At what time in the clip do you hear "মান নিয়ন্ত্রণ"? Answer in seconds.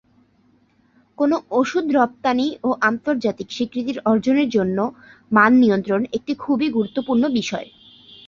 5.31-6.01